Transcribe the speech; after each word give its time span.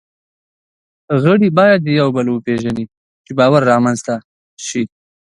غړي 1.23 1.49
باید 1.59 1.81
یو 1.99 2.09
بل 2.15 2.27
وپېژني، 2.29 2.85
چې 3.25 3.31
باور 3.39 3.61
رامنځ 3.71 3.99
ته 4.07 4.15
شي. 4.67 4.83